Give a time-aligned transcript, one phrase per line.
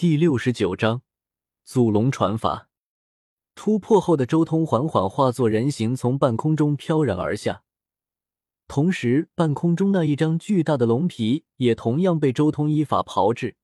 [0.00, 1.02] 第六十九章
[1.62, 2.70] 祖龙传法。
[3.54, 7.64] 突破后的周通缓缓化作人形，从半空中飘然而下。
[8.66, 13.56] 同时，半空中那一张巨大的龙皮也同样被周通依法炮制，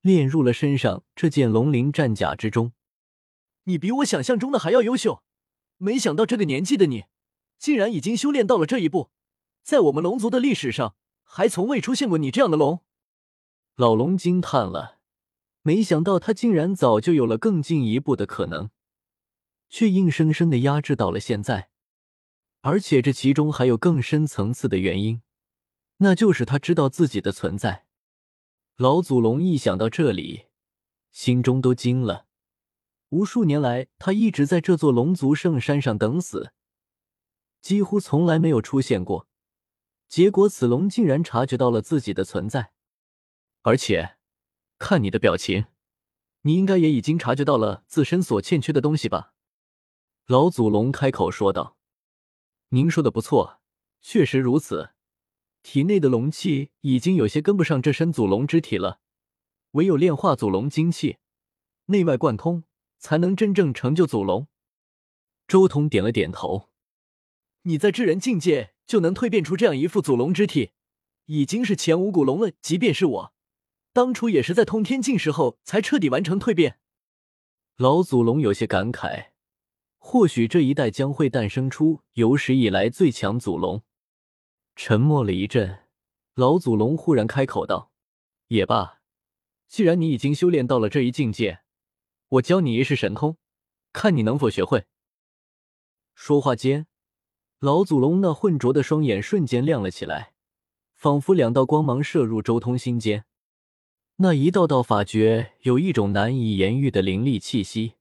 [0.00, 2.72] 炼入了身上这件龙鳞战甲之中。
[3.62, 5.22] 你比我想象中的还要优秀，
[5.76, 7.04] 没想到这个年纪的你，
[7.60, 9.10] 竟然已经修炼到了这一步。
[9.62, 12.80] 在我们龙族的历史上，还从未出现过你这样的龙。
[13.76, 14.98] 老龙惊叹了，
[15.70, 18.70] 没想到他竟然早就有了更进一步的可能，
[19.68, 21.70] 却硬生生的压制到了现在。
[22.62, 25.22] 而且这其中还有更深层次的原因，
[25.98, 27.86] 那就是他知道自己的存在。
[28.78, 30.46] 老祖龙一想到这里，
[31.12, 32.26] 心中都惊了。
[33.10, 36.52] 无数年来，他一直在这座龙族圣山上等死，
[37.60, 39.28] 几乎从来没有出现过。
[40.08, 42.72] 结果此龙竟然察觉到了自己的存在，
[43.62, 44.16] 而且
[44.80, 45.66] 看你的表情，
[46.40, 49.34] 你应该也已经察觉到了自身所欠缺的东西吧？
[50.26, 51.76] 老祖龙开口说道
[52.70, 53.60] ：“您说的不错，
[54.00, 54.90] 确实如此。
[55.62, 59.00] 体内的龙气已经有些跟不上这身祖龙之体了，
[59.72, 61.18] 唯有炼化祖龙精气，
[61.86, 62.64] 内外贯通。”
[63.02, 64.46] 才能真正成就祖龙。
[65.48, 66.68] 周通点了点头。
[67.62, 70.72] 你在至人境界就能蜕变出这样一副祖龙之体，
[71.24, 72.50] 已经是前无古龙了。
[72.60, 73.34] 即便是我，
[73.92, 76.78] 当初也是在通天境时候才彻底完成蜕变。
[77.76, 79.30] 老祖龙有些感慨，
[79.98, 83.82] 或许这一代将会诞生出有史以来最强祖龙。
[84.76, 85.80] 沉默了一阵，
[86.34, 87.90] 老祖龙忽然开口道
[88.48, 89.00] ：“也罢，
[89.66, 91.60] 既然你已经修炼到了这一境界。”
[92.30, 93.38] 我教你一式神通，
[93.92, 94.86] 看你能否学会。
[96.14, 96.86] 说话间，
[97.58, 100.34] 老祖龙那浑浊的双眼瞬间亮了起来，
[100.94, 103.24] 仿佛两道光芒射入周通心间。
[104.22, 107.94] 那一道道法诀有一种难以言喻的灵力气息，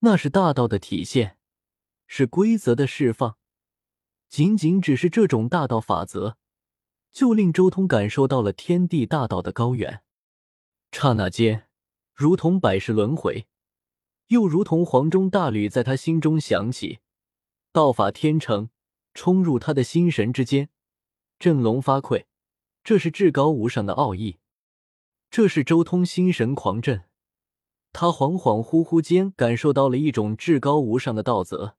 [0.00, 1.38] 那是大道的体现，
[2.06, 3.38] 是规则的释放。
[4.28, 6.36] 仅仅只是这种大道法则，
[7.10, 10.02] 就令周通感受到了天地大道的高远。
[10.92, 11.68] 刹那间。
[12.12, 13.48] 如同百世轮回，
[14.28, 17.00] 又如同黄钟大吕，在他心中响起。
[17.72, 18.68] 道法天成，
[19.14, 20.68] 冲入他的心神之间，
[21.38, 22.26] 振聋发聩。
[22.84, 24.36] 这是至高无上的奥义，
[25.36, 27.06] 这是周通心神狂震。
[27.92, 31.74] 他恍恍惚惚间感受到了一种至高无上的道则，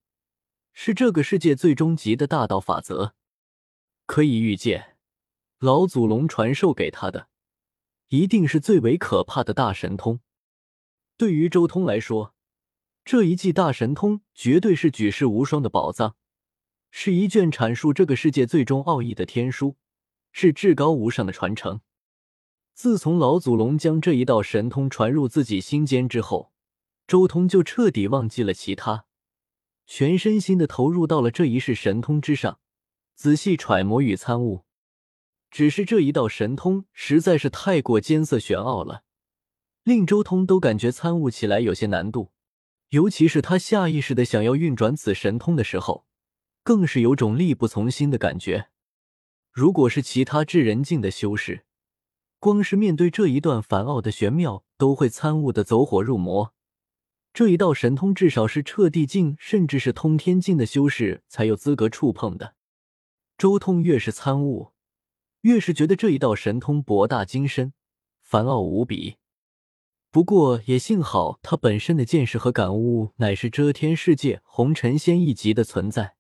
[0.74, 3.16] 是这个世界最终极的大道法则。
[4.06, 4.98] 可以预见，
[5.60, 7.30] 老祖龙传授给他的，
[8.10, 10.20] 一定是最为可怕的大神通。
[11.16, 12.34] 对于周通来说，
[13.06, 16.18] 这一记大神通绝对是举世无双的宝藏，
[16.92, 19.78] 是一卷阐述这个世界最终奥义的天书，
[20.34, 21.80] 是至高无上的传承。
[22.76, 26.52] 自从老祖龙将这一道神通传入自己心间之后，
[27.08, 29.06] 周通就彻底忘记了其他，
[29.88, 32.60] 全身心的投入到了这一世神通之上，
[33.16, 34.66] 仔细揣摩与参悟。
[35.50, 39.04] 只是这一道神通实在是太过艰涩玄奥了。
[39.84, 42.34] 令周通都感觉参悟起来有些难度，
[42.90, 46.06] 尤其是他下意识的想要运转此神通的时候，
[46.62, 48.68] 更是有种力不从心的感觉。
[49.50, 51.65] 如果是其他至人境的修士，
[52.46, 56.54] 光是面对这一段繁奥的玄妙，都会参悟的走火入魔。
[57.34, 62.54] 这一道神通，至少是彻地境，甚至是通天境的修士才有资格触碰的。
[63.36, 64.74] 周通越是参悟，
[65.42, 67.74] 越是觉得这一道神通博大精深，
[68.22, 69.16] 繁奥无比。
[70.12, 76.16] 不过也幸好，他本身的见识和感悟乃是遮天世界红尘仙一级的存在，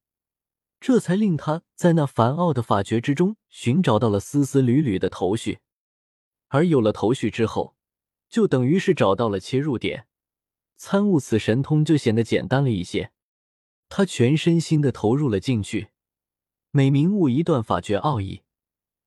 [0.80, 5.59] 这才令他在那繁奥的法诀之中寻找到了丝丝缕缕的头绪。
[6.56, 7.76] 而有了头绪之后，
[8.30, 10.08] 就等于是找到了切入点，
[10.78, 13.12] 参悟此神通就显得简单了一些。
[13.90, 15.90] 他全身心的投入了进去，
[16.72, 18.44] 每明悟一段法诀奥义，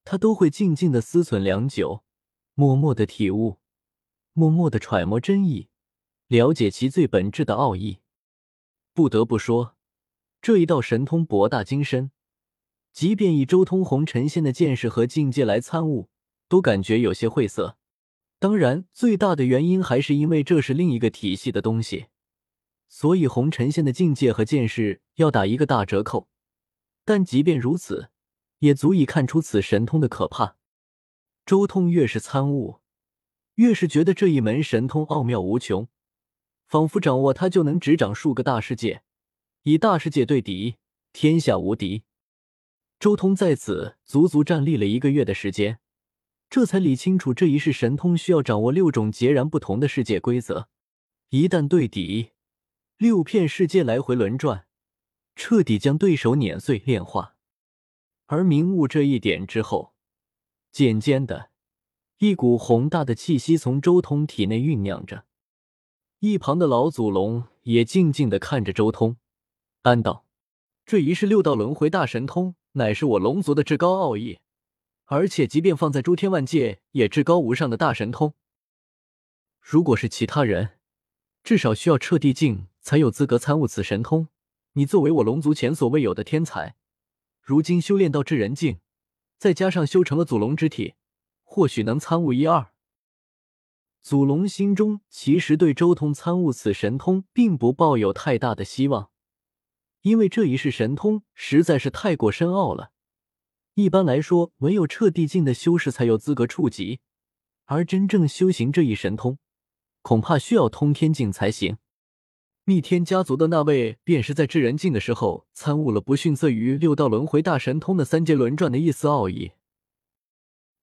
[0.05, 2.05] 他都会静静的思忖良久，
[2.53, 3.57] 默默的体悟。
[4.35, 5.69] 默默的揣摩真意，
[6.27, 8.01] 了解其最本质的奥义。
[8.93, 9.75] 不得不说，
[10.43, 12.11] 这一道神通博大精深，
[12.93, 16.11] 即便以周通红尘仙的见识和境界来参悟，
[16.49, 17.77] 都感觉有些晦涩。
[18.39, 22.07] 当然，最大的原因还是因为这是另一个体系的东西，
[22.89, 26.29] 所以红尘仙的境界和见识要打一个大折扣。
[27.05, 28.11] 但即便如此，
[28.59, 30.57] 也足以看出此神通的可怕。
[31.45, 32.81] 周通越是参悟。
[33.55, 35.89] 越是觉得这一门神通奥妙无穷，
[36.69, 39.03] 仿佛掌握它就能执掌数个大世界，
[39.65, 40.77] 以大世界对敌，
[41.13, 42.05] 天下无敌。
[43.01, 45.81] 周通在此足足站立了一个月的时间，
[46.51, 50.69] 这才理清楚这一世神通需要掌握六种截然不同的世界规则，
[51.29, 52.31] 一旦对敌，
[52.97, 54.67] 六片世界来回轮转，
[55.37, 57.37] 彻底将对手碾碎炼化。
[58.27, 59.93] 而明悟这一点之后，
[60.73, 61.51] 渐渐的，
[62.19, 65.25] 一股宏大的气息从周通体内酝酿着。
[66.21, 69.19] 一旁的老祖龙也静静的看着周通，
[69.83, 70.25] 安道
[70.85, 74.39] ：“这一世六道轮回大神通，乃是我龙族的至高奥义，
[75.11, 78.35] 而且即便放在诸天万界，也至高无上的大神通。
[79.61, 80.73] 如果是其他人，
[81.43, 84.29] 至少需要彻地境才有资格参悟此神通。
[84.73, 86.77] 你作为我龙族前所未有的天才，
[87.41, 88.81] 如今修炼到至人境，
[89.39, 90.95] 再加上修成了祖龙之体，
[91.43, 92.73] 或许能参悟一二。”
[94.03, 99.11] 祖龙心中其实对周通参悟此神通并不抱有太大的希望，
[100.03, 102.93] 因为这一世神通实在是太过深奥了。
[103.79, 106.99] 一般来说，唯有彻地境的修士才有资格触及，
[107.67, 109.39] 而真正修行这一神通，
[110.03, 111.79] 恐怕需要通天境才行。
[112.65, 119.53] 逆天家族的那位，便是在至人境的时候参悟了不逊色于六道轮回大神通的三阶轮转的一丝奥义。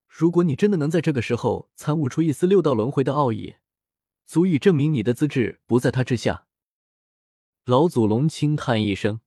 [0.07, 3.55] 如果你真的能在这个时候参悟出一丝六道轮回的奥义，
[4.25, 6.47] 足以证明你的资质不在他之下。
[7.65, 9.19] 老祖龙轻叹一声，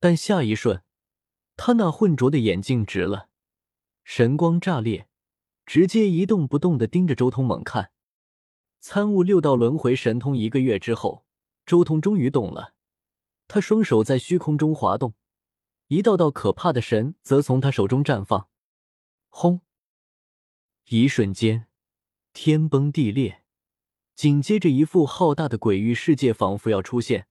[0.00, 0.82] 但下一瞬，
[1.56, 3.28] 他那浑浊的眼睛直了，
[4.04, 5.08] 神光炸裂，
[5.64, 7.90] 直接一动不动的盯着周通猛看。
[8.78, 11.24] 参悟六道轮回神通一个月之后，
[11.64, 12.74] 周通终于动了，
[13.48, 15.14] 他双手在虚空中滑动，
[15.88, 18.48] 一道道可怕的神则从他手中绽放。
[19.28, 19.62] 轰！
[20.84, 21.66] 一瞬间，
[22.32, 23.42] 天崩地裂，
[24.14, 27.26] 紧接着一副浩大的鬼域世界仿佛要出现，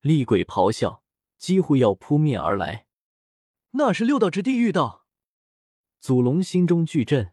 [0.00, 1.02] 厉鬼咆哮，
[1.36, 2.85] 几乎要扑面而来。
[3.78, 5.04] 那是六道之地狱道。
[6.00, 7.32] 祖龙心中巨震，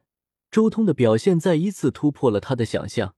[0.51, 3.15] 周通的表现再一次突破了他的想象。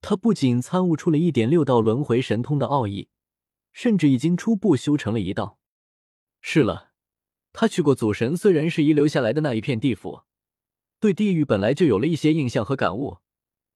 [0.00, 3.08] 他不仅参悟出了一点六道轮回神通的奥义，
[3.72, 5.58] 甚至已经初步修成了一道。
[6.40, 6.92] 是了，
[7.52, 10.22] 他去过祖神虽然是遗留下来的那一片地府。
[11.00, 13.18] 对地狱本来就有了一些印象和感悟，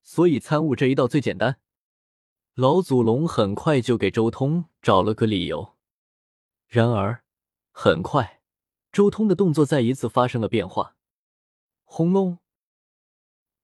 [0.03, 1.59] 所以参悟这一道最简单。
[2.55, 5.75] 老祖龙很快就给周通找了个理由。
[6.69, 7.25] 然而，
[7.73, 8.38] 很快，
[8.93, 10.97] 周通的动作再一次发生了变化。
[11.85, 12.39] 轰隆！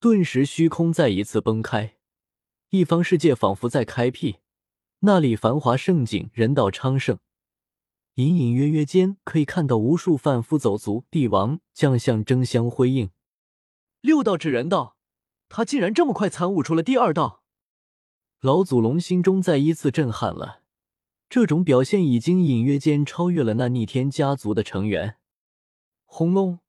[0.01, 1.97] 顿时，虚空再一次崩开，
[2.71, 4.37] 一方世界仿佛在开辟，
[5.01, 7.19] 那里繁华盛景，人道昌盛，
[8.15, 13.11] 隐隐约约间可以看到无数贩夫走卒、帝王将相争相辉映。
[14.01, 14.99] 六道指人道，
[15.49, 17.43] 他竟然这么快参悟出了第二道。
[18.41, 20.64] 老祖龙心中再一次震撼了，
[21.35, 25.17] 这种表现已经隐约间超越了那逆天家族的成员。
[26.05, 26.61] 轰隆！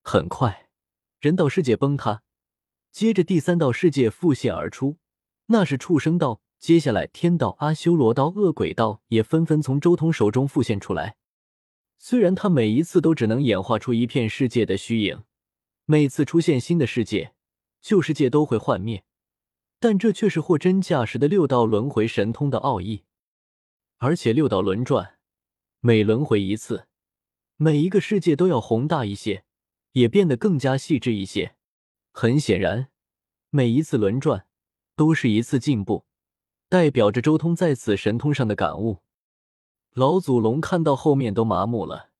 [0.00, 0.70] 很快，
[1.20, 2.22] 人道世界崩塌，
[2.90, 4.96] 接着第三道世界复现而出，
[5.48, 6.40] 那是畜生道。
[6.58, 11.16] 接下来，天道、阿修罗道、恶鬼道也纷纷从周通手中复现出来。
[11.98, 15.24] 虽然他每一次都只能演化出一片世界的虚影。
[15.84, 17.34] 每次出现新的世界，
[17.82, 19.04] 旧世界都会幻灭，
[19.78, 23.04] 但这却是货真价实的六道轮回神通的奥义。
[24.04, 25.16] 而且六道轮转，
[25.78, 26.88] 每轮回一次，
[27.56, 29.44] 每一个世界都要宏大一些，
[29.92, 31.54] 也变得更加细致一些。
[32.10, 32.88] 很显然，
[33.50, 34.48] 每一次轮转
[34.96, 36.04] 都是一次进步，
[36.68, 39.02] 代表着周通在此神通上的感悟。
[39.92, 42.10] 老祖龙看到后面都麻木了，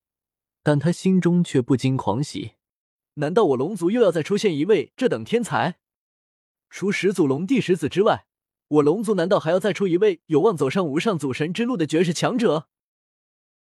[0.62, 2.53] 但他心中却不禁狂喜。
[3.15, 5.81] 难道我龙族又要再出现一位这等天才？
[6.71, 8.29] 除始祖龙第十子之外，
[8.73, 12.69] 我龙族难道还要再出一位有望走上无上祖神之路的绝世强者？